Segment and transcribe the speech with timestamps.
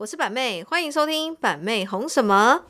[0.00, 2.62] 我是板妹，欢迎收听板妹红什么。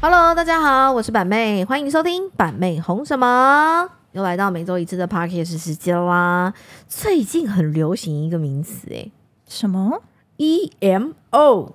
[0.00, 3.86] Hello，大家好，我是板妹，欢迎收听板妹红什么。
[4.12, 6.54] 又来到每周一次的 Parkes 时间啦。
[6.88, 9.10] 最近很流行一个名词，哎，
[9.46, 10.02] 什么
[10.38, 11.72] ？EMO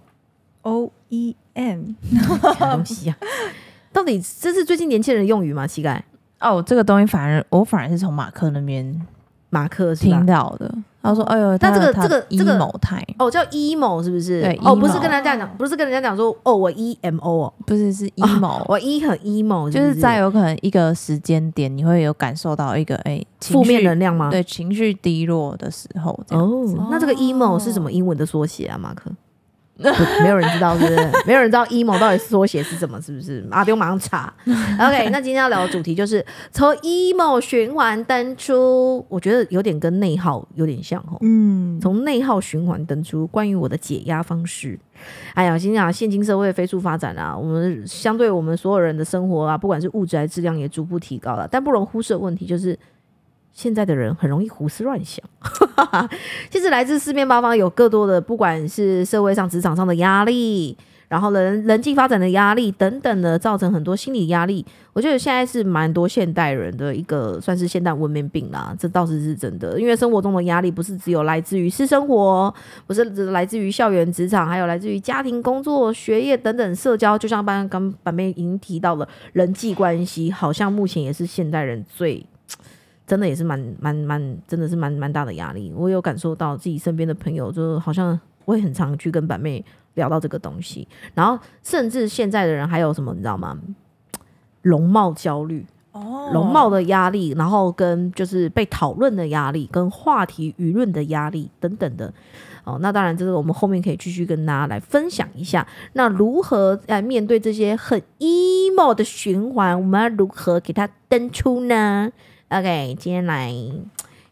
[0.64, 3.18] O E M 什么东西啊？
[3.94, 5.68] 到底这是最近年轻人的用语吗？
[5.68, 6.04] 膝盖
[6.40, 9.02] 哦，这个东西反而我反而是从马克那边
[9.50, 10.26] 马克是听？
[10.26, 10.74] 到的。
[11.02, 14.42] 他说：“哎呦，那这个他这个这个 emo 态哦，叫 emo 是不是？
[14.42, 24.30] 对哦，不是跟人家讲，不是跟人家讲说哦，我 EMO 哦，不是是 emo，、我 E 很 emo，就是在有可能一个时间点，你会有感受到一个哎情负面能量吗？
[24.30, 26.12] 对情绪低落的时候。
[26.32, 29.10] 哦，那这个 emo 是什么英文的缩写啊，马克？
[29.82, 31.10] 不 没有人知道，是不是？
[31.26, 33.48] 没有人知道 emo 到底缩写是什么，是不是？
[33.50, 34.34] 阿丢马上查。
[34.46, 41.18] OK，那今天要聊的主题就是从 emo 循环登出，我觉得有点跟内耗有点像哦。
[41.22, 44.78] 嗯，从内耗循环登出，关于我的解压方式。
[45.34, 52.78] 哎呀，心想现今社会飞速发展啊，我们相对我们所有人的生活啊，不管是物质还是质量也逐步提高了，但不容忽视的问题就是。
[53.60, 55.22] 现在的人很容易胡思乱想，
[56.50, 60.78] 其实来自四面八方有更多的，不管是社会上、职场上的压力，
[61.10, 64.66] 然后人人际发展的压力等等的，造成很多心理压力。
[64.94, 69.78] 我觉得现在是蛮多现代人的一个算是现代文明病啦，这倒是是真的。
[69.78, 72.54] 因为生活中的压力不是只有来自于私生活，
[72.88, 77.18] 不是只来自于校园、职场，还有来自于家庭、工作、学业等等社交。
[77.18, 82.26] 就像刚刚板妹已经提到了人际关系，好像目前也是现代人最。
[83.10, 85.74] 真的也是蛮蛮蛮，真的是蛮蛮大的压力。
[85.76, 89.66] 我有感受到自己身边的朋友，就好像我也很常去跟板妹
[89.96, 93.58] 聊到这个东西，然后甚至现在的人还有什么，你知道吗？
[94.62, 102.14] 容貌焦虑，哦容貌的压力，然后跟就是被讨论的压力，跟话题舆论的压力等等的。
[102.66, 105.66] 哦，那当然，这是我们后面可以继续跟大家来分享一下。
[105.94, 109.76] 那如何来面对这些很 emo 的循环？
[109.76, 112.12] 我们要如何给它登出呢
[112.50, 113.54] ？OK，今天来，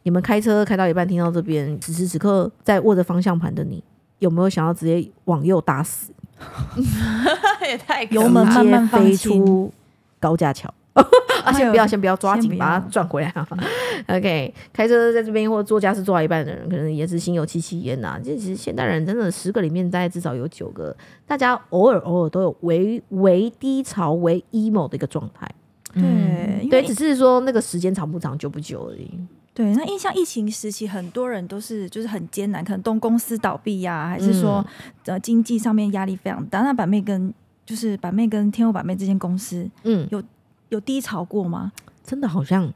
[0.04, 3.84] 你们开车开到一半听到这边，此时此刻在握着方向盘的你，
[4.20, 6.12] 有没有想要直接往右打死？
[7.68, 9.72] 也太直油门接慢慢飞出
[10.20, 10.74] 高架桥。
[11.44, 13.48] 啊，先不要，先不要抓紧，把它转回来啊。
[14.10, 18.20] OK，开车在这边或做家事做到一半的人，可能也是心有戚戚焉呐。
[18.24, 20.96] 这其实现代人真的十个里面，大概至少有九个，
[21.28, 25.48] 大家偶尔偶尔都有微微低潮、微 emo 的一个状态。
[25.94, 29.10] 嗯对，因只是说那个时间长不长、久不久而已。
[29.54, 34.64] 对，那印象疫情时期，很多人都是就是很艰难，可能东公司倒闭呀、还是说、
[35.06, 36.62] 嗯呃经济上面压力非常大。
[36.62, 37.34] 那板妹跟
[37.66, 40.22] 就是板妹跟天后板妹这间公司嗯，有
[40.70, 41.72] 有低潮过吗？
[42.04, 42.72] 真的好像，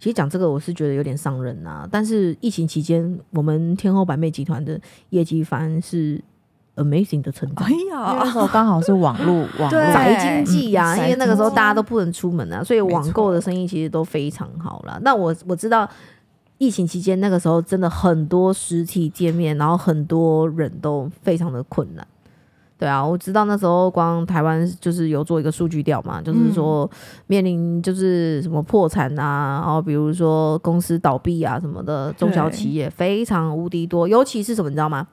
[0.00, 4.80] 其实讲这个我是觉得有点伤人呐、但是疫情期间，我们天后板妹集团的
[5.10, 6.20] 业绩反而是
[6.76, 7.70] amazing 的成长哎。
[7.70, 14.98] 因为那时呀，候刚好是网络 网宅经济呀、嗯因为那个时候大家都不能出门啊，所以网购的生意其实都非常好了。
[15.02, 15.88] 那我我知道
[16.58, 22.06] 疫情期间那个时候真的很多实体店面，然后很多人都非常的困难。
[22.78, 26.90] 对啊，我知道那时候光台湾就是有做一个数据调嘛，就是说
[27.26, 35.06] 面临就是什么破产啊，然后比如说公司倒闭啊什么的，中小企业非常无敌多，尤其是什么你知道吗？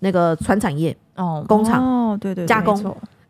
[0.00, 2.76] 那个传产业哦，工厂，哦，对对对加工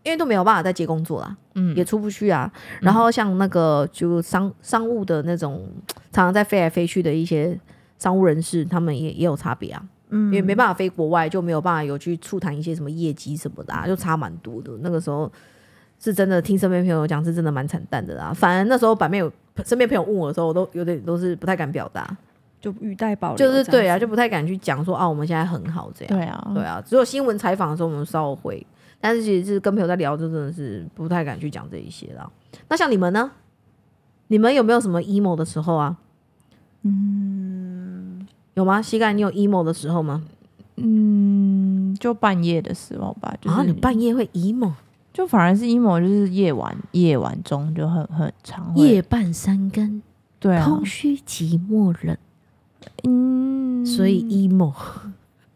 [0.03, 1.37] 因为都没有办法再接工作啦。
[1.57, 2.51] 嗯也出不去啊。
[2.81, 5.69] 然后像那个就商商务的那种，
[6.13, 7.59] 常常在飞来飞去的一些
[7.99, 14.71] 商务人士，他们也也有差别啊，嗯因为没办法飞国外，就没有办法有去促谈一些什么业绩什么的、啊，就差蛮多的。
[14.81, 15.31] 那个时候
[15.99, 18.33] 是真的听身边朋友讲，是真的蛮惨淡的啦。
[18.33, 19.33] 反而那时候版面有
[19.65, 22.17] 身边朋友问我的时候，我都有点都是不太敢表达，
[22.61, 26.17] 就语带保留，就是对啊，就不太敢去讲说啊，我们现在很好这样。
[26.17, 28.67] 对啊，对啊，只有新闻采访的时候我们稍微会，
[29.01, 32.31] 但是其实是跟朋友在聊，就真的是不太敢去讲这一些啦。
[32.69, 33.31] 那像你们呢？
[34.29, 35.97] 你们有没有什么 emo 的时候啊？
[36.83, 38.83] 嗯，有吗？
[38.83, 40.25] 膝盖，你有 emo 的时候吗？
[40.77, 44.73] 嗯，就半夜的时候吧，就是啊，你半夜会 emo，
[45.13, 50.03] 就反而是 emo，就是夜晚夜晚中就很很常会夜半三更，
[50.41, 52.17] 对啊，空虚寂寞冷，
[53.05, 54.73] 嗯，所以 emo。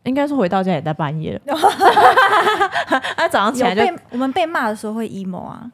[0.04, 1.54] 应该是回到家也在半夜了，
[3.16, 5.70] 啊早上起来就被我们被骂的时候会 emo 啊，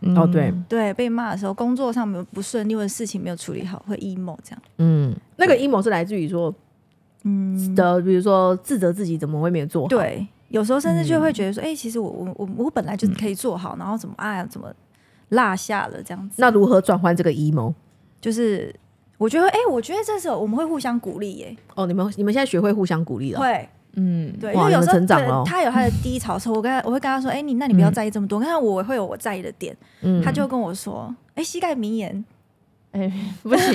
[0.00, 0.16] 嗯。
[0.16, 0.52] 哦对。
[0.66, 6.52] 对，被骂的时候工作上没有不顺利或者事情没有处理好会 emo 这样，嗯，那个 emo 是来自于说
[7.24, 14.72] 嗯，的，比如说自责自己怎么会没有做好。，对，有时候甚至就会觉得说，哎、其实我我我我本来就可以做好，然后怎么哎呀怎么
[15.28, 17.74] 落下了这样子，那如何转换这个 emo？
[18.22, 18.74] 就是
[19.18, 30.22] 我觉得，哎、我觉得这时候我们会互相鼓励耶，哦，你们你们现在学会互相鼓励了，会，嗯，对，因为有时候他有他的低潮的时候，我跟他我会跟他说，哎、你那你不要在意这么多，看、我会有我在意的点，嗯。
[30.22, 32.24] 他就跟我说，哎、膝盖名言，
[32.92, 33.10] 哎，
[33.42, 33.72] 不 行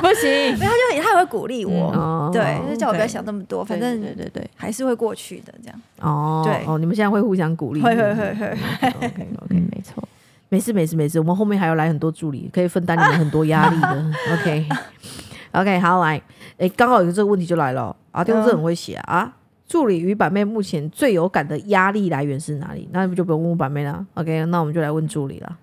[0.00, 6.64] 不行， 他就他也会鼓励我，哦对，就叫我不要想那么多，反正对对对，还是会过去的，这样，哦，对。
[6.66, 8.46] 哦，你们现在会互相鼓励，会会会会
[8.82, 10.02] ，，OK OK，嗯，没错，
[10.52, 14.68] 没事没事没事，我们后面还要来很多助理，可以分担你们很多压力的， OK
[15.52, 16.22] OK，好来，
[16.58, 19.16] 哎，刚好有这个问题就来了，啊，电工这很会写啊。
[19.16, 22.86] 啊助理与板妹目前最有感的压力来源是哪里？
[22.92, 24.06] 那不就不用问板妹了。
[24.12, 25.58] OK，那我们就来问助理了。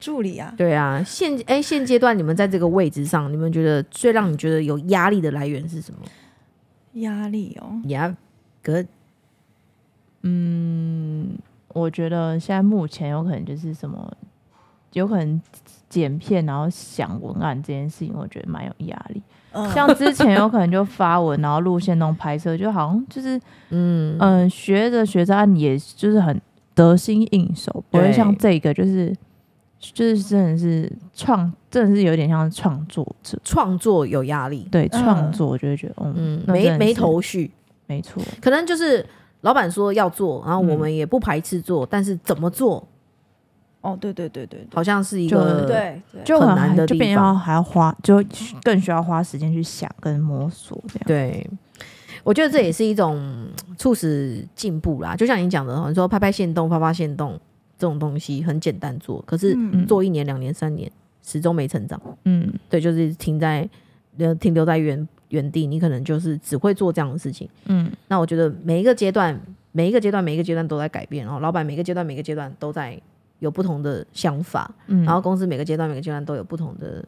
[0.00, 6.00] 助理啊，对啊，现哎现阶段你们在这个位置上，你们觉得最让你觉得有压力的来源是什么？
[6.94, 8.16] 压力哦，呀，
[8.64, 8.84] 哥，
[11.72, 14.12] 我觉得现在目前有可能就是什么，
[14.92, 15.40] 有可能
[15.88, 19.22] 剪片然后想文案这件事情，我觉得蛮有压力。
[19.52, 23.40] 嗯，像之前有可能就发文，然后路线动拍摄，就好像就是
[23.70, 24.16] 嗯。
[24.20, 26.40] 嗯、学着学着，啊也就是很
[26.74, 28.12] 得心应手，不会对。
[28.12, 29.12] 像这个就是
[29.80, 33.36] 就是真的是创，真的是有点像创作者。
[33.42, 35.02] 创作有压力，对嗯。
[35.02, 37.50] 创作，我就会觉得，嗯，嗯，没没头绪，
[37.88, 39.04] 没错，可能就是
[39.42, 42.86] 老板说要做，然后我们也不排斥做，但是怎么做，
[43.80, 48.22] 哦，对对对对好像是一个对对，就很很难的地就变方要还要花，就
[48.62, 51.04] 更需要花时间去想跟摸索这样。
[51.06, 51.50] 对。
[52.22, 53.48] 我觉得这也是一种嗯
[53.78, 57.32] 促使进步啦，就像你讲的，你说拍拍线动、发发线动
[57.78, 61.98] 这种东西很简单做，可是嗯做一年、两年、三年，始终没成长。
[62.26, 63.66] 嗯对，就是停在
[64.18, 67.48] 呃停留在原原地，你可能就是只会做这样的事情。
[67.66, 67.90] 嗯。
[68.08, 69.38] 那我觉得每一个阶段，
[69.72, 73.00] 每一个阶段，每一个阶段都在改变，然后老板每个阶段每个阶段都在
[73.38, 77.04] 有不同的想法，嗯，然后公司每个阶段每个阶段都有不同的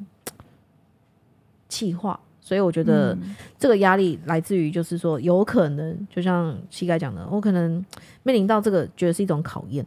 [1.69, 3.35] 计划，所以我觉得嗯。
[3.59, 7.85] 这个压力来自于就是说，有可能就像膝盖讲的，我可能
[8.23, 9.87] 面临到这个，觉得是一种考验，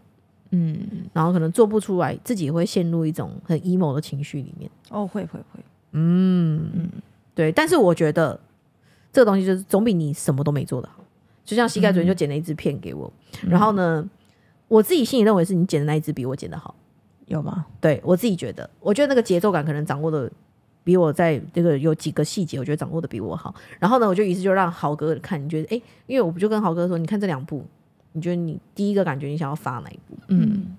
[0.51, 0.77] 嗯。
[1.13, 4.69] 然后可能做不出来，自己也会陷入一种很 emo 的情绪里面。
[4.89, 5.59] 哦，会会会，
[5.97, 6.89] 嗯嗯
[7.33, 8.39] 对，但是我觉得
[9.11, 11.03] 这个东西就是总比你什么都没做的好。
[11.43, 13.11] 就像膝盖昨天就剪了一支片给我，
[13.47, 14.07] 然后呢，
[14.67, 16.73] 我自己心里认为是你剪的那一支比我剪的好。
[17.27, 17.65] 有吗？
[17.79, 20.31] 对我自己觉得，我觉得那个节奏感可能掌握的
[20.83, 23.53] 比我在这个有几个细节，我觉得掌握的比我好。
[23.79, 27.65] 然后呢，我就于是就让豪哥看，你觉得诶，因为我不就跟豪哥说，你看这两部，
[28.13, 30.15] 你觉得你第一个感觉你想要发哪一部？
[30.27, 30.75] 嗯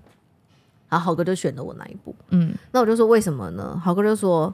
[0.89, 2.15] 然后豪哥就选了我哪一部。
[2.29, 3.77] 嗯那我就说为什么呢？
[3.83, 4.53] 豪哥就说，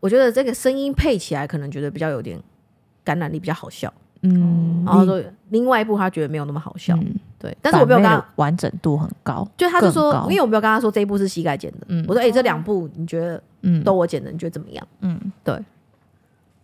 [0.00, 2.40] 我觉得这个声音配起来可能觉得比较有点
[3.04, 3.92] 感染力，比较好笑。
[4.22, 7.14] 嗯，然后说另外一部他觉得没有那么好笑，嗯。
[7.38, 7.56] 对。
[7.62, 12.04] 但是我没有跟他完整度很高，就他就说因为我没有跟他说这一部是膝盖剪的，嗯。
[12.08, 13.82] 我说哎、这两部你觉得嗯。
[13.84, 14.86] 都我剪的，你觉得怎么样？
[15.00, 15.20] 嗯。
[15.44, 15.54] 对。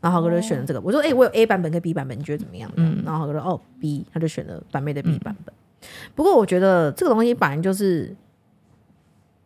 [0.01, 2.71] 然后豪哥就选了这个，我说哎、我有 A 版本跟 B 版本，你觉得怎么样？
[2.77, 3.03] 嗯。
[3.05, 5.55] 然后豪哥说哦 B，他就选了版妹的 B 版本。
[6.15, 8.15] 不过我觉得这个东西本来就是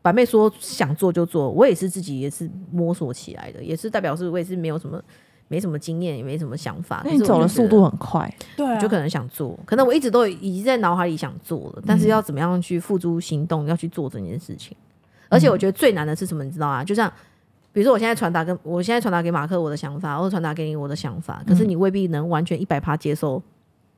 [0.01, 5.03] 板妹说想做就做，我也是自己也是摸索起来的，也是代表是我也是没有什么
[5.49, 7.05] 没什么经验，也没什么想法。
[7.05, 14.77] 你走的速度很快，对啊，我就可能想做，可能我一直都已经在脑海里想做了，但是要怎么样去付诸行动，要去做这件事情。
[15.29, 16.83] 而且我觉得最难的是什么，你知道啊？
[16.83, 17.13] 就像
[17.73, 23.43] 比如说，我现在传达跟我现在传达给马克我的想法，或者传达给你我的想法，可是你未必能完全一百趴接受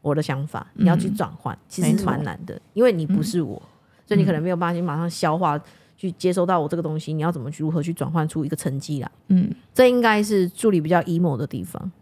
[0.02, 3.60] 我的想法，你要去转换，其实是蛮难的，因为你不是我，
[4.06, 5.60] 所以你可能没有办法去马上消化。
[6.00, 9.10] 去接收到我这个东西，你要怎么去如何去转换出一个成绩来？
[9.28, 9.50] 嗯。
[9.74, 11.92] 这应该是助理比较 emo 的地方，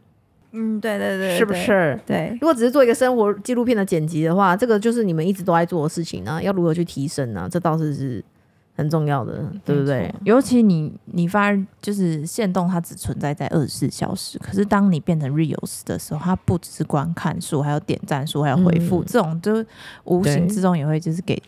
[0.53, 1.53] 嗯，对对对，是不？
[1.53, 1.99] 是？
[2.07, 8.25] 对，如果只是做一个生活纪录片的剪辑的话，这个就是你们一直都在做的事情呢、要如何去提升呢、这倒是是
[8.77, 10.15] 很重要的，对不对？
[10.25, 19.05] 尤其你你发现就是限动，它只存在在二十四小时，可是当你变成 reels 的时候，它不只是观看数，还有点赞数，还有回复，嗯。
[19.07, 19.65] 这种就
[20.05, 21.41] 无形之中也会就是给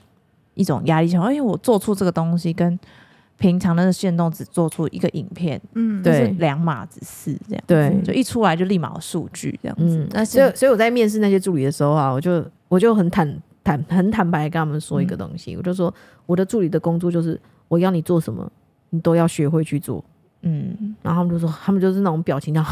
[0.60, 2.78] 一种压力，想哎，我做出这个东西跟
[3.38, 7.98] 平常的线动只做出一个影片，嗯，对就是两码子事这样，对。
[8.04, 9.96] 就一出来就立马有数据这样子。
[9.96, 15.92] 嗯，，那所以所以我在面试那些助理的时候啊，我就我就很坦坦很坦白地跟他们说一个东西，我就说
[16.26, 18.46] 我的助理的工作就是我要你做什么，
[18.90, 20.04] 你都要学会去做。
[20.42, 20.94] 嗯。
[21.02, 22.66] 然后他们就说，他们就是那种表情这样，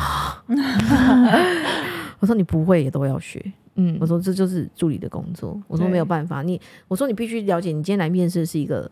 [2.21, 3.43] 我说你不会也都要学。
[3.81, 5.59] 嗯我说这就是助理的工作。
[5.69, 8.91] 我说没有办法，你我说你必须了解，你今天来面试是一个，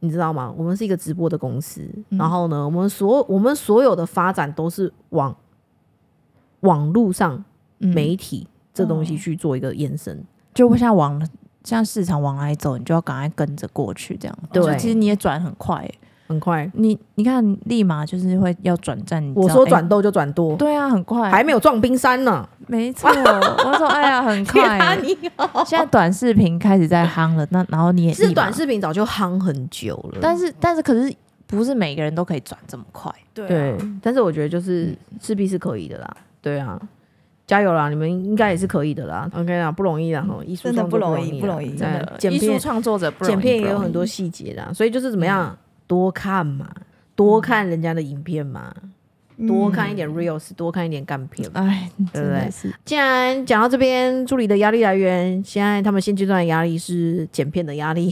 [0.00, 0.52] 你知道吗？
[0.56, 5.34] 我们是一个直播的公司，嗯然后呢，我们所我们所有的发展都是往
[6.60, 7.44] 网络上
[7.78, 10.22] 嗯媒体这东西哦去做一个延伸。
[10.52, 11.26] 就不像往
[11.64, 14.38] 像市场往来走，你就要赶快跟着过去这样。
[14.52, 15.98] 对就其实你也转很快欸、
[16.32, 16.68] 很快。
[16.74, 19.22] 你你看，立马就是会要转战。
[19.36, 22.48] 我说转多就转多，对啊，很快，还没有撞冰山呢。
[22.66, 23.08] 没错。
[23.10, 24.98] 我说哎呀，很快。
[25.66, 31.14] 现在短视频开始在夯了，那然后你也其实立马短视频早就夯很久了，但是但是可是
[31.46, 33.12] 不是每个人都可以转这么快。
[33.34, 36.16] 对但是我觉得就是势必是可以的啦。
[36.40, 36.80] 对啊，
[37.46, 37.88] 加油啦！
[37.88, 39.30] 你们应该也是可以的啦。
[39.34, 41.78] OK 啦，不容易啦，哈，艺术真的不容易不容易真
[42.18, 45.56] 真的艺术片创作者不容易剪片也有很多细节啦，所以就是怎么样，
[45.92, 46.70] 多看嘛，
[47.14, 48.74] 多看人家的影片嘛，
[49.46, 51.46] 多看一点 reels，多看一点干片。
[51.52, 58.10] 哎，对不对真的是既然讲到这边，助理的压力来源，现在他们现阶段的压力是剪片的压力。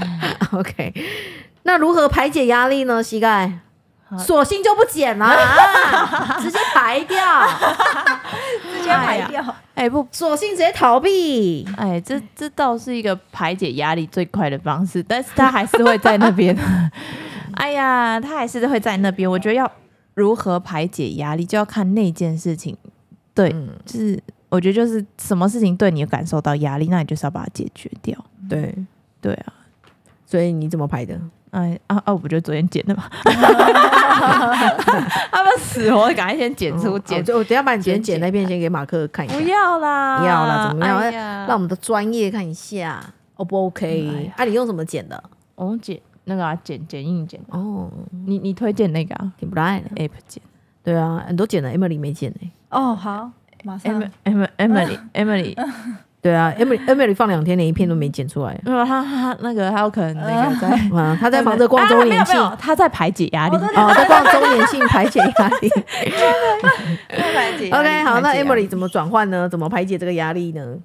[0.52, 0.94] OK，
[1.64, 3.02] 那如何排解压力呢？
[3.02, 3.58] 膝盖，
[4.18, 7.46] 索性就不剪了、 啊，直接排掉，
[8.72, 9.44] 直接排掉。
[9.74, 11.66] 哎不索性直接逃避。
[11.76, 16.56] 哎，这这倒是一个排解压力最快的方式，但是他还是会在那边。
[17.54, 19.30] 哎呀，他还是会在那边。
[19.30, 19.70] 我觉得要
[20.14, 22.76] 如何排解压力，就要看那件事情。
[23.32, 28.16] 对，嗯，就是我觉得就是什么事情对你有感受到压力，那你就是要把它解决掉。
[28.48, 28.74] 对，
[29.20, 29.52] 对啊，
[30.26, 31.18] 所以你怎么排的？
[31.50, 32.12] 哎啊啊！
[32.12, 33.04] 我不就昨天剪的吗？
[35.32, 41.00] 他们死活赶快先剪出哦剪，就我等下把你剪剪那片先给马克看一下不，要啦，不要啦怎么样
[41.46, 43.02] 让我们的专业看一下
[43.36, 44.30] ，O 不 OK？
[44.36, 45.22] 啊，你用什么剪的？
[45.56, 47.90] 我用剪那个啊，剪剪映剪，哦，
[48.26, 49.88] 你你推荐那个啊挺不赖的。
[49.96, 50.42] app 剪
[50.84, 52.52] 对啊，很多剪的，Emily 没剪呢。
[52.70, 53.30] 哦，好，
[53.64, 55.54] 马上 em em Emily Emily，
[56.22, 58.60] 对啊，Emily Emily 放两天连一片都没剪出来。
[58.64, 63.56] 没有他他那个他有可能那个在 啊，他在忙着逛周年庆，他在排解压力。
[63.56, 65.70] 哦，在逛周年庆排解压力。
[67.08, 69.48] 排解 OK，好，那 Emily 怎么转换呢？
[69.48, 70.76] 怎么排解这个压力呢？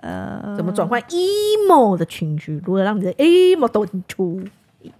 [0.00, 2.60] 呃，怎么转换 emo 的情绪？
[2.64, 4.42] 如何让你的 emo 都出？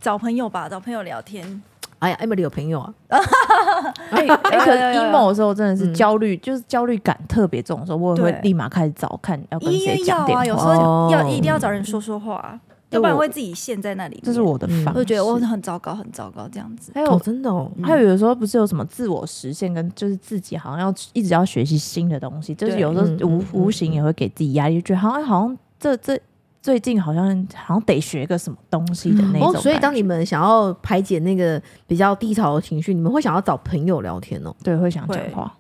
[0.00, 1.60] 找朋友吧，找朋友聊天。
[2.02, 2.92] 哎呀，Emily 有朋友啊，
[4.10, 5.94] 哎哎，可是 有有有 emo 的时候真的是嗯。
[5.94, 12.58] 焦虑，就是焦虑感特别重的时候，我也会立马开始找看要跟谁讲电啊，有时候要一定要找人说说话，
[12.90, 14.22] 要不然会自己陷在那里面。
[14.24, 14.84] 这是我的嗯。
[14.84, 14.98] 方式。
[14.98, 16.90] 我就觉得我很糟糕，很糟糕这样子。
[16.92, 26.18] 还有哦，真的哦，还有有时候不是有什么自我实现跟就是自己好像要一直要学习新的东西，就是有时候无无形也会给自己压力，就觉得好像好像这这
[26.62, 35.52] 最近好像好像得学个什么东西的那种哦，所以当你们想要排解那个比较低潮的情绪，你们会想要找朋友聊天哦，对会想讲话，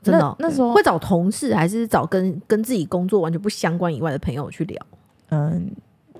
[0.00, 4.86] 真的哦、那那时候会找同事，还是找跟跟自己工作完全不相关以外的朋友去聊？
[5.30, 5.68] 嗯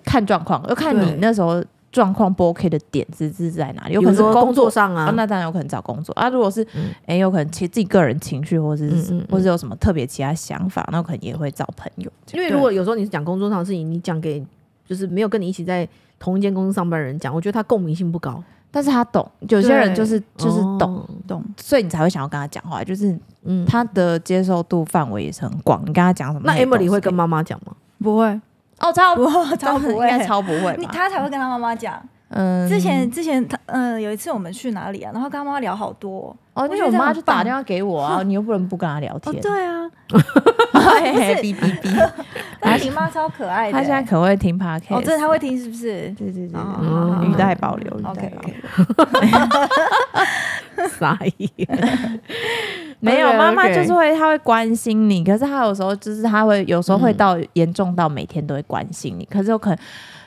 [0.05, 4.65] 看状况，要看你那时候状况不 OK 的点是是在哪里，有可能是工作。
[4.65, 6.13] 作上啊，啊，那当然有可能找工作。
[6.15, 6.29] 啊。
[6.29, 6.61] 如果是
[7.07, 9.27] 哎、嗯有可能其自己个人情绪，或者是、嗯嗯嗯。
[9.31, 12.11] 或者有什么特别其他想法，那可能也会找朋友。
[12.33, 14.45] 因为如果有时候你是讲工作上的事情，你讲给
[14.85, 23.65] 就是没有跟你一起在同一间公司上班的人讲，我觉得他共鸣性不高，但是他懂，有些人就是就是懂，哦，懂所以你才会想要跟他讲话，就是嗯。
[23.67, 25.81] 他的接受度范围也是很广。
[25.83, 27.75] 你跟他讲什么，那 Emily 会跟妈妈讲吗？
[28.03, 28.41] 不会，
[28.85, 29.27] 哦超不
[29.57, 30.87] 超不应该会，超不会你？
[30.87, 32.01] 他才会跟他妈妈讲。
[32.37, 39.21] 嗯之前之前他呃有一次我们去哪里啊，然后跟他妈妈聊好多哦，因为我妈就打电话给我啊，你又不能不跟他聊哦。
[39.23, 39.41] 天。
[39.41, 39.89] 对啊，
[40.73, 42.11] 嘿嘿哔哔 哔，
[42.61, 43.73] 但是你妈超可爱的。
[43.73, 46.09] 他现在可会听 podcast，哦，真的他会听是不是？
[46.19, 48.55] 对对对语带保留，语带保留。
[50.99, 51.49] 傻眼。
[53.05, 59.79] 没有，妈妈就是会，她会关心你，可是她有时候就是她会有时候会到严重到每天都会关心你，可是有可能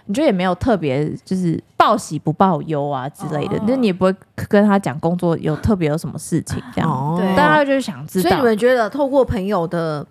[0.05, 4.15] 你就也没有特别就是报喜不报忧啊之类的哦，那、你也不会
[4.47, 8.45] 跟她讲工作有特别有什么事情这样，哦对但她就是想知道所以你。
[8.47, 10.05] 们觉得透过朋友的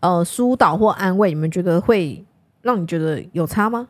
[0.00, 2.24] 呃疏导或安慰，你们觉得会
[2.62, 3.86] 让你觉得有差吗？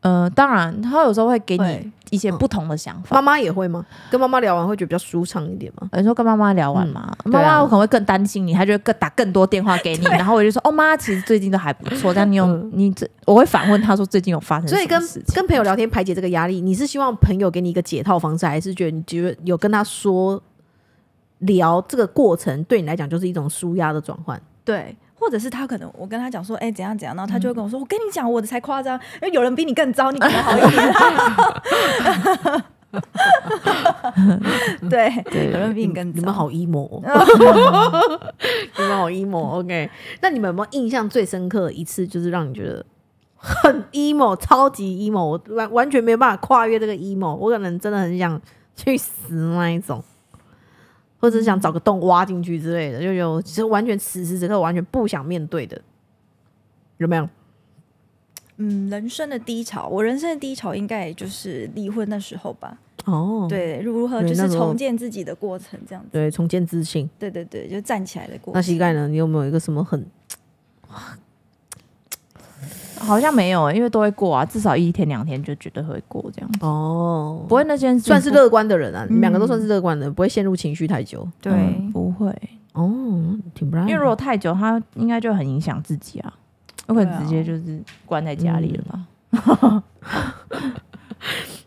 [0.00, 3.22] 呃，当然，他有时候会给你一些不同的想法妈。
[3.22, 3.84] 妈也会吗？
[4.08, 5.88] 跟妈妈聊完会觉得比较舒畅一点吗？
[5.94, 15.02] 有时候跟妈妈聊完嘛，妈妈我可能会更担心你，她就会更打更多电话给你，然后我就说哦妈，其实最近都还不错，但你有、嗯你这我会反问她说最近有发生什所以跟？
[15.34, 20.40] 跟朋友聊天排解这个压力，你是希望朋友给你一个解套方式，还是觉得你觉得有跟他说
[21.38, 24.40] 聊这个过程对你来讲就是一种舒压的转换？
[24.64, 24.94] 对。
[25.18, 30.94] 或者是他可能我跟他讲说，哎、怎样怎样，然后他就会跟我说，我跟你讲，我的才夸张，因为有人比你更糟，你可能好一点。
[34.88, 35.50] 对，对。
[35.50, 36.18] 有人比你更糟。
[36.18, 37.02] 你们好 emo，哦。
[38.78, 39.58] 你们好 emo。
[39.58, 39.90] OK，
[40.22, 42.86] 那你们有没有印象最深刻的一次，就是让你觉得
[43.36, 48.40] 很 emo、超级 emo，我完完全没有办法跨越这个 emo，我可能真的很想
[48.74, 50.02] 去死那一种，
[51.18, 55.80] 或者是想找个洞挖进去之类的，就有其实完全此时此刻完全不想面对的，
[56.98, 57.28] 有没有？
[58.58, 62.78] 嗯，人生的低潮，我人生的低潮应该也就是离婚的时候吧。
[63.04, 66.08] 哦，对，如何就是重建自己的过程，这样子。
[66.12, 67.08] 对，重建自信。
[67.18, 68.54] 对对对，就站起来的过程。
[68.54, 69.06] 那膝盖呢？
[69.08, 70.04] 你有没有一个什么很
[72.98, 77.44] 好像没有，因为都会过啊，至少一天两天就绝对会过这样，哦？
[77.48, 81.26] 不会那件事情不算是乐观的人啊，你们两个都嗯算是乐观的，不会陷入情绪太久。
[81.40, 82.28] 对、嗯不会，
[82.72, 82.90] 哦，
[83.54, 83.82] 挺不赖。
[83.82, 86.32] 因为如果太久，他应该就很影响自己啊，
[86.88, 89.82] 有可能直接就是关在家里了吧。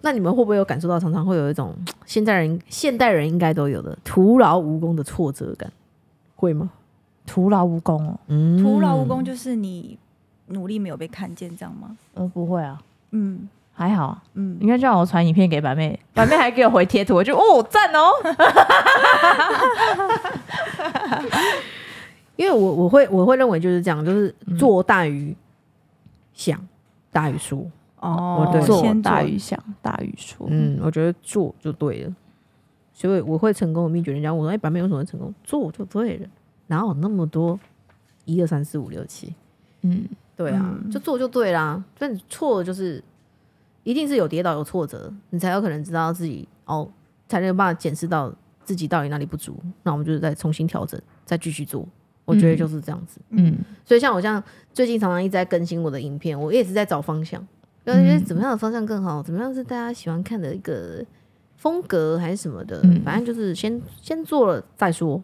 [0.01, 5.71] 那你们会不会有感受到，常常会有一种 现代人现代人应该都有的徒劳无功的挫折感，
[6.36, 6.69] 会吗？
[7.25, 10.00] 徒劳无功哦，嗯徒劳无功，就是你
[10.50, 11.98] 努力没有被看见，这样吗？
[12.13, 12.79] 呃，不会啊，
[13.12, 14.24] 嗯还好啊。
[14.34, 18.12] 嗯应该叫我传影片给板妹，板妹还给我回贴图，我就哦赞哦。
[22.36, 25.36] 因为我我会我会认为就是这样，就是做大于
[26.34, 26.60] 想
[27.12, 27.65] 大于说。
[28.00, 30.48] 哦我对做先大于想，大于说。
[30.50, 32.15] 嗯，我觉得做就对了。
[32.94, 35.34] 所以我会成功的秘诀，人家我说：“哎、白妹为什么会成功？
[35.44, 36.27] 做就对了，
[36.68, 37.60] 哪有那么多
[38.24, 39.34] 一二三四五六七？
[39.82, 40.06] 嗯，
[40.39, 41.84] 对啊，嗯就做就对啦。
[41.98, 43.03] 所以你错了就是
[43.84, 46.89] 一定是有跌倒有挫折，你才有可能知道自己哦，
[47.27, 49.60] 才能有办法检视到自己到底哪里不足。
[49.84, 51.86] 那我们就是再重新调整，再继续做。
[52.24, 53.19] 我觉得就是这样子。
[53.31, 54.41] 嗯，所以像我像
[54.72, 57.46] 最近常常一直在更新我的影片，我也是在找方向，
[57.86, 61.03] 就是觉得怎么样的方向更好，怎么样是大家喜欢看的一个
[61.58, 65.22] 风格还是什么的，嗯反正就是先先做了再说。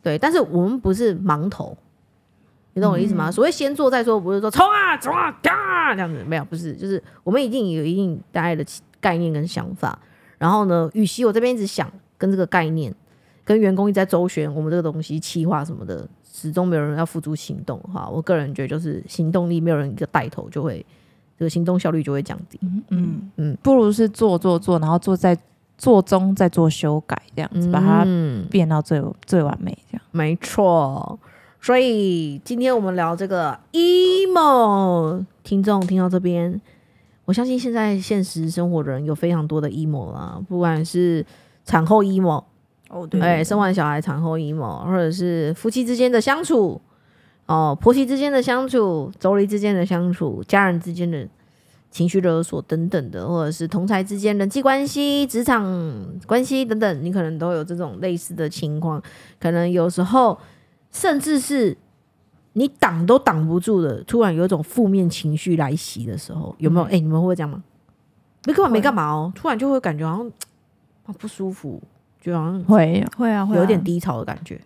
[0.00, 1.76] 对，但是我们不是盲头，
[2.74, 3.30] 你懂我意思吗？
[3.30, 8.64] 所谓先做再说，不是说冲啊冲啊嘎这样子，没有，不是，就是我们一定有一定大概的
[9.00, 9.98] 概念跟想法。
[10.38, 12.92] 然后呢，与其我这边一直想跟这个概念，
[13.44, 18.08] 跟员工一直在周旋我们这个东西企划什么的，始终没有人要付诸行动哈。
[18.10, 20.84] 我个人觉得就是行动力没有人一个带头，就会
[21.38, 22.58] 这个行动效率就会降低。
[22.90, 25.38] 嗯嗯不如是做做做，然后做在
[25.78, 30.02] 做中再做修改，这样子把它嗯，变到最最完美，这样。
[30.10, 31.16] 没错。
[31.64, 36.60] 所以今天我们聊这个 emo，听众听到这边，
[37.24, 41.24] 我相信现在现实生活的人有非常多的 emo 啦，不管是
[41.64, 42.44] 产后 emo，
[42.90, 46.78] 哦对，哎，生完小孩产后 emo，或者是夫妻之间的相处，
[47.46, 51.26] 哦，婆媳之间的相处，妯娌之间的相处，家人之间的
[51.90, 55.64] 情绪勒索等等的，或者是同才之间人际关系、职场
[56.26, 59.02] 关系等等，你可能都有这种类似的情况。
[59.40, 60.38] 可能有时候，
[60.94, 61.76] 甚至是
[62.54, 66.86] 你挡都挡不住的，突然有一种负面情绪来袭的时候，有没有？
[66.86, 67.62] 哎、你们会这样吗？
[68.44, 70.32] 你根本没干嘛哦，突然就会感觉好像
[71.06, 71.82] 啊不舒服，
[72.20, 73.60] 就好像会会啊会啊。
[73.60, 74.58] 有点低潮的感觉。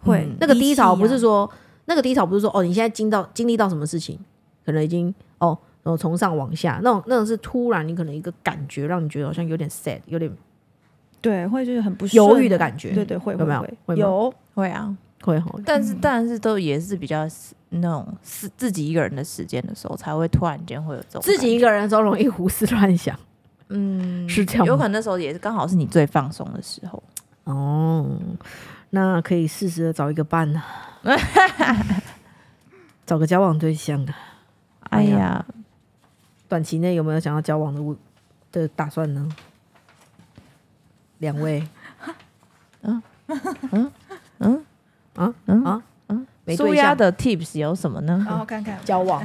[0.00, 1.52] 会嗯那个低潮不是说说
[1.86, 4.18] 那个低潮不是说哦，你现在经到经历到什么事情，
[4.64, 10.30] 可能已经哦，然后从上往下那种那种是突然你可能一个感觉让你觉得好像有点 sad，有点
[11.20, 12.92] 对会就是很不犹豫的感觉。
[12.92, 13.66] 对对会有没有？
[13.86, 13.96] 会。
[13.96, 14.96] 有会啊，
[15.26, 15.50] 会哈。
[15.66, 17.26] 但是但是都也是比较
[17.70, 23.18] 那种是自己一个人的时间的时候，才会突然间会有这种自己一个人的时候容易胡思乱想。
[23.68, 27.02] 嗯是这样有可能那时候也是刚好是你最放松的时候。
[27.44, 28.08] 哦，
[28.90, 30.62] 那可以适时的找一个伴呐、
[33.04, 34.14] 找个交往对象啊。
[34.90, 35.46] 哎哎呀呀，
[36.48, 37.96] 短期内有没有想要交往的物
[38.52, 39.28] 的打算呢？
[41.18, 41.66] 两位。
[42.82, 43.02] 嗯？
[43.26, 43.40] 啊
[43.72, 43.84] 嗯？
[43.86, 43.92] 啊
[44.38, 44.64] 嗯，
[46.44, 48.24] 没对象舒压的 tips 有什么呢？
[48.26, 49.20] 然后看看交往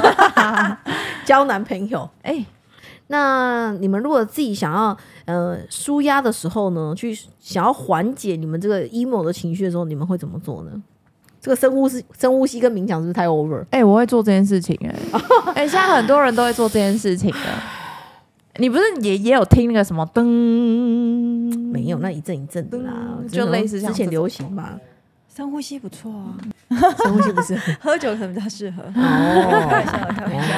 [1.24, 2.08] 交男朋友。
[2.22, 2.44] 哎，
[3.06, 10.70] 那你们如果自己想要呃舒压的时候呢，去想要缓解你们这个 emo 的情绪的时候，你们会怎么做呢？
[11.40, 13.64] 这个深呼吸、深呼吸跟冥想是不是太 over？
[13.70, 14.94] 哎、我会做这件事情哎、
[15.54, 17.38] 哎、现在很多人都会做这件事情的。
[18.58, 20.24] 你不是也也有听那个什么噔？
[21.70, 22.92] 没有，那一阵一阵的啦，
[23.30, 24.70] 就类似之前流行嘛，
[25.36, 26.34] 深呼吸不错啊，
[27.02, 27.54] 深呼吸不是？
[27.78, 28.82] 喝酒可能比较适合。
[28.94, 30.54] 开哦玩笑，开玩笑。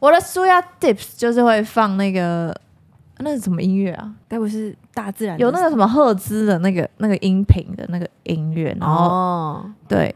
[0.00, 2.52] 我的舒压 tips 就是会放那个
[3.18, 4.12] 那是什么音乐啊？
[4.28, 10.12] 该不是大自然有那个什么赫兹的那个那个音频的那个音乐，然后、哦对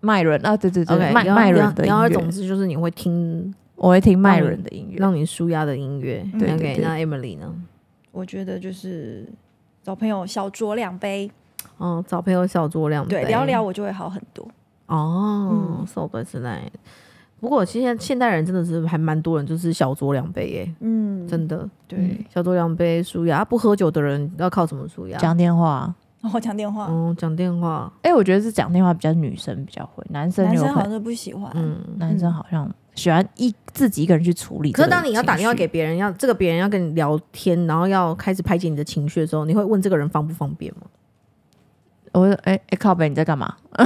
[0.00, 4.98] 麦伦啊，对对对麦麦伦的音然后总，之就是你会听我会听麦伦的音乐。
[4.98, 6.24] 让你舒压的音乐。
[6.32, 7.52] 对对 OK，对那 Emily 呢？
[8.12, 9.26] 我觉得就是
[9.82, 11.28] 找朋友小酌两杯，
[11.78, 14.46] 哦，找朋友小酌两杯，对，聊聊我就会好很多。
[14.86, 15.50] 哦
[15.80, 16.62] 嗯，受不是来。
[17.38, 22.24] 不过现在现代人真的是还蛮多人就是小酌两杯耶，嗯，真的对。
[22.32, 25.18] 小酌两杯舒压，啊不喝酒的人要靠什么舒压？
[25.18, 25.94] 讲电话，
[26.32, 31.50] 我讲电话，嗯，讲电话，哎、我觉得是讲电话比较女生比较会，男生男生好像不喜欢。
[31.54, 31.76] 嗯。
[31.98, 34.72] 男生好像喜欢一自己一个人去处理。
[34.72, 40.86] 可是当你要打电话给别人，要这个别人要跟你聊天，然后要开始排解你的情绪的时候，你会问这个人方不方便吗？
[42.20, 43.54] 我说，哎、哎、靠北，你在干嘛？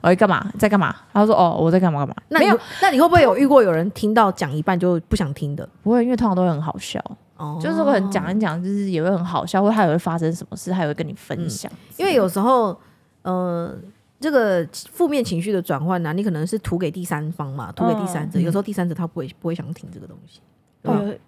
[0.00, 0.50] 我在干嘛？
[0.58, 0.94] 在干嘛？
[1.12, 2.14] 他说，哦，我在干嘛干嘛？
[2.28, 5.68] 那你没有，那你会不会有遇过有人听到讲一半就不想听的？
[5.82, 6.98] 不会，因为通常都会很好笑，
[7.36, 11.70] 哦就是会很讲一讲，就是也会很好笑，或他也会发生什么事，他也会跟你分享。
[11.98, 12.74] 因为有时候，
[13.22, 13.74] 呃，
[14.18, 18.38] 这个负面情绪的转换呢，你可能是图给第三方嘛，图给第三者。
[18.38, 20.40] 嗯有时候第三者他不会不会想听这个东西。
[20.82, 21.20] 对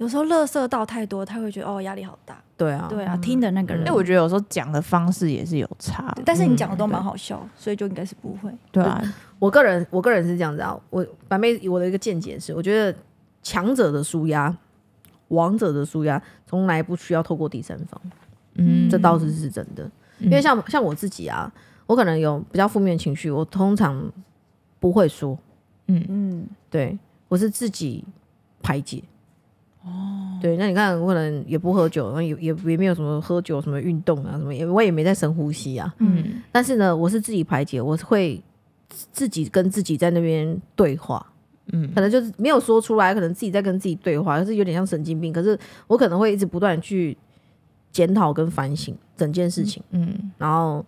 [0.00, 2.42] 有有时候乐色到太多，他会觉得哦压力好大。
[2.56, 8.50] 对啊，对啊，听的那个人因为，我觉得有时候讲的方式也是有差，但是你讲的都嗯蛮好笑，所以就应该是不会。
[8.72, 9.00] 对啊，
[9.38, 12.98] 我个人我个人是这样子啊，我白妹我的一个见解是，我觉得
[13.42, 14.54] 强者的舒压，
[15.28, 18.00] 王者的舒压，从来不需要透过第三方，
[18.54, 19.88] 嗯，这倒是是真的。
[20.18, 21.52] 因为像像我自己啊，
[21.86, 24.10] 我可能有比较负面情绪，我通常
[24.78, 25.38] 不会说，
[25.86, 28.04] 嗯嗯，对我是自己
[28.62, 29.02] 排解。
[29.82, 35.94] 哦，对，那你看，我可能也不喝酒，然后也也也没有什么喝酒、什么运动啊，什么也我也没在深呼吸啊。
[35.98, 36.42] 嗯。
[36.52, 38.42] 但是呢，我是自己排解，我是会
[39.10, 41.24] 自己跟自己在那边对话，
[41.72, 41.90] 嗯。
[41.94, 45.32] 可能就是没有说出来，可能自己在跟自己对话，就是有点像神经病。
[45.32, 47.16] 可是我可能会一直不断地去
[47.90, 50.30] 检讨跟反省整件事情，嗯。
[50.36, 50.84] 然后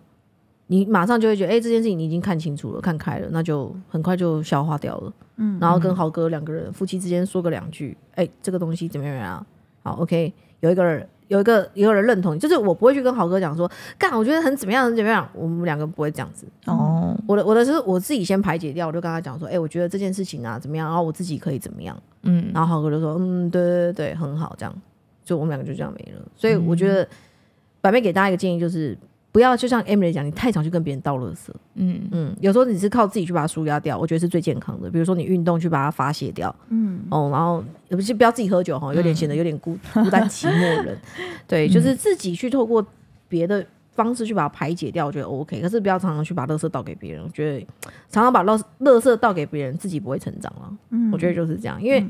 [0.67, 5.13] 你马上就会觉得，哎、这件事情你已经看清楚了、看开了，那就很快就消化掉了。
[5.37, 9.45] 嗯然后跟豪哥两个人夫妻之间说个两句，哎、这个东西怎么样啊？
[9.81, 11.07] 好，OK，有一个人。
[11.29, 16.45] 有一个有人认同，就是我不会去跟豪哥讲说，干，我觉得很怎么样，很怎么样，我们两个不会这样子。
[16.67, 24.75] 哦，我的我的是我自己先排解掉，我就跟他讲说，哎、我觉得这件事情啊怎么样，然后我自己可以怎么样，嗯然后豪哥就说，嗯，对对对对，很好，这样，
[25.23, 26.21] 就我们两个就这样没了。
[26.35, 27.07] 所以我觉得，
[27.81, 28.95] 白妹给大家一个建议就是，
[29.33, 34.91] 不要就像 Emily 讲，你太常去跟别人倒垃圾，嗯嗯，有时候你是靠自己去把它舒压掉，我觉得是最健康的。
[34.91, 40.95] 比如说你运动去把它发泄掉，嗯，哦，然后也不是不要自己喝酒哈，有点显得有点孤孤单寂寞人。
[41.47, 42.85] 对，就是自己去透过
[43.27, 45.59] 别的方式去把它排解掉，我觉得 OK。
[45.59, 47.67] 可是不要常常去把垃圾倒给别人，我觉得
[48.11, 50.71] 常常把垃垃圾倒给别人，自己不会成长了。
[50.91, 52.05] 嗯我觉得就是这样，因为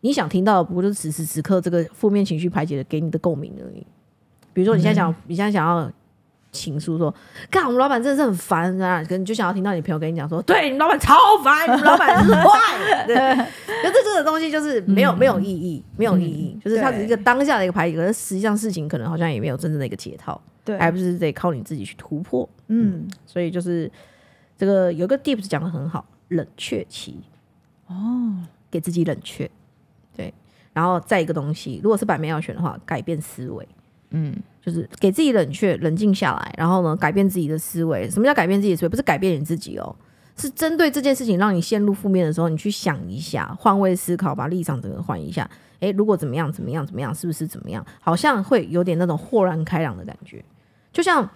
[0.00, 3.86] 你想听到的不过就是此时此刻这个负面情绪排解的给你的共鸣而已。
[4.52, 5.88] 比如说你现在想，你现在想要。
[6.54, 7.12] 倾诉说，
[7.50, 9.02] 干我们老板真的是很烦啊！
[9.02, 13.06] 可能你就想要听到你朋友跟你讲说，对你们老板超烦，你们 老板是坏。
[13.06, 13.16] 对，
[13.82, 22.48] 可是这个东西就是没有、没有意义，没有意义，就是它只是一个当下的一个排解，可是实际上事情可能好像也没有真正的一个解套，对，还不是得靠你自己去突破。
[22.68, 23.90] 嗯，所以就是
[24.56, 27.20] 这个有个 deeps 讲的很好，冷却期
[27.88, 28.34] 哦，
[28.70, 29.50] 给自己冷却，
[30.16, 30.32] 对，
[30.72, 33.68] 然后再一个东西，如果是版面要选的话，改变思维，
[34.14, 38.08] 嗯就是给自己冷却、冷静下来，然后呢，改变自己的思维。
[38.08, 38.88] 什么叫改变自己的思维？
[38.88, 39.94] 不是改变你自己哦，
[40.36, 45.48] 是针对这件事情让你陷入负面的时候，你去想一下，换位思考，把立场整个换一下。
[45.80, 47.84] 诶，如果怎么样怎么样怎么样，是不是怎么样？
[48.00, 50.44] 好像会有点那种豁然开朗的感觉，
[50.92, 51.28] 就像。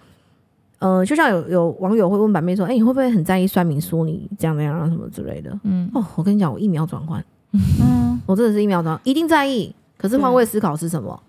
[0.79, 9.75] 呃，就像有有网友会问版妹说：“哎、你会不会很在意酸民说你这样那样啊什么之类的？”嗯哦，我跟你讲，我一秒转换，嗯，我真的是一秒转换，一定在意。
[9.97, 11.21] 可是换位思考是什么？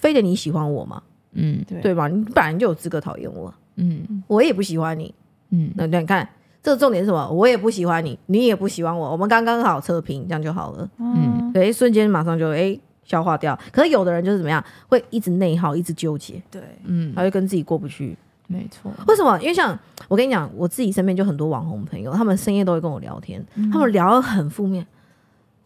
[0.00, 1.02] 非得你喜欢我吗？
[1.32, 2.08] 嗯对对吧？
[2.08, 5.14] 你本来就有资格讨厌我，嗯我也不喜欢你。
[5.50, 6.28] 嗯那你看，
[6.62, 7.30] 这个重点是什么？
[7.30, 10.90] 我也不喜欢你，你也不喜欢我，我们刚刚好扯平，这样就好了。
[10.98, 13.56] 嗯对，瞬间马上就哎、消化掉。
[13.70, 18.16] 可是有的人就是怎么样，会一直内耗，一直纠结，对，嗯，他就跟自己过不去。
[18.48, 19.38] 没错，为什么？
[19.40, 24.84] 因为像我跟你讲，我自己身边就很多网红朋友，他们深夜都会跟我聊天，他们聊得很负面。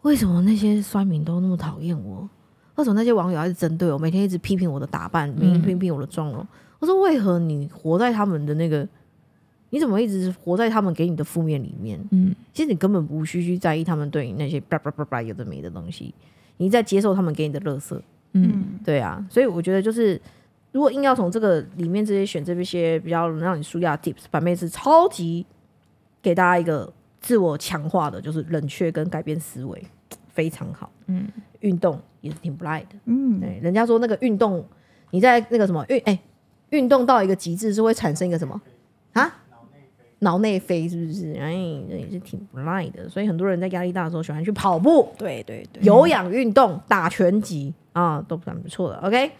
[0.03, 2.29] 为什么那些酸民都那么讨厌我？
[2.75, 6.45] 为什么那些网友还是针对我，每天一直批评我的打扮，每天批评我的妆容？
[6.79, 8.87] 我说为何你活在他们的那个？
[9.71, 11.99] 你怎么一直活在他们给你的负面里面？
[12.11, 16.13] 嗯其实你根本不需去在意他们对你那些叭叭叭叭有的没的东西，
[16.57, 18.01] 你在接受他们给你的乐色。
[18.33, 20.21] 嗯对啊，所以我觉得就是，
[20.71, 25.45] 如果硬要从这个里面这些选这些比较能让你舒压的 tips，反面是超级
[26.21, 29.83] 给大家一个自我强化的，就是冷却跟改变思维，
[30.29, 30.89] 非常好。
[31.07, 31.27] 嗯
[31.59, 32.95] 运动也是挺不赖的。
[33.05, 34.65] 嗯，对，人家说那个运动，
[35.11, 36.19] 你在那个什么运哎，
[36.71, 38.59] 运动到一个极致是会产生一个什么
[39.13, 39.41] 啊？
[40.19, 41.33] 脑内啡是不是？
[41.33, 41.53] 哎，
[41.89, 43.07] 这也是挺不赖的。
[43.07, 45.09] 所以很多人在压力大的时候喜欢去跑步。
[45.17, 48.97] 对对对，有氧运动、打拳击啊，都蛮不错的。
[48.99, 49.31] OK，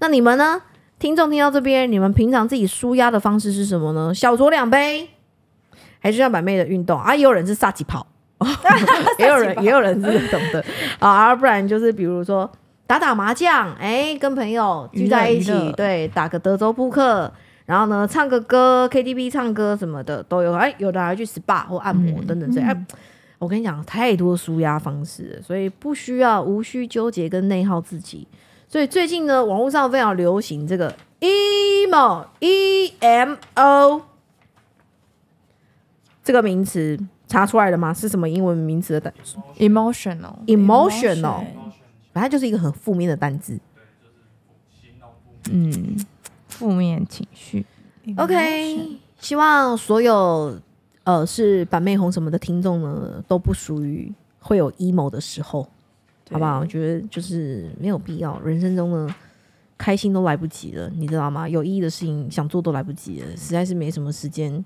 [0.00, 0.60] 那你们呢？
[0.98, 4.14] 听众听到这边，你们平常自己舒压的方式是什么呢？
[4.14, 5.08] 小酌两杯，
[5.98, 7.14] 还是像板妹的运动啊？
[7.14, 8.06] 也有人是萨吉跑，
[9.18, 10.64] 也有人也有人是这种的
[10.98, 12.50] 啊，不然就是比如说
[12.86, 17.32] 打打麻将，哎，跟朋友聚在一起，对，打个德州扑克，
[17.66, 20.52] 然后呢，唱个歌，KTV 唱歌什么的都有。
[20.52, 22.66] 哎，有的还去 SPA 或按摩等等这些。
[22.66, 22.86] 哎，
[23.38, 28.28] 我跟你讲，太多舒压方式，所以不需要无需纠结跟内耗自己。
[28.68, 34.02] 所以最近呢，网络上非常流行这个 emo e m o
[36.22, 37.92] 这个名词，查出来了吗？
[37.92, 39.12] 是什么英文名词的单
[39.58, 41.44] emotional，？emotional，
[42.12, 43.58] 反正就是一个很负面的单字。
[45.50, 45.96] 嗯，
[46.48, 47.66] 负面情绪。
[48.16, 50.58] OK，希望所有
[51.04, 55.62] 呃是板妹红什么的听众呢，都不属于会有 emo 的时候，
[56.30, 56.60] 好不好？
[56.60, 59.14] 我觉得就是没有必要，人生中呢
[59.76, 61.48] 开心都来不及了，你知道吗？
[61.48, 64.64] 有意义的事情想做都来不及了，实在是没什么时间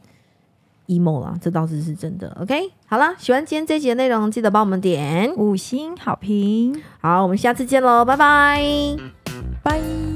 [0.88, 2.36] emo 啦，这倒是是真的。
[2.40, 5.32] OK，好了，喜欢今天这集的内容，记得帮我们点。
[5.36, 6.82] 五星好评。
[7.00, 10.07] 好，我们下次见喽，拜拜。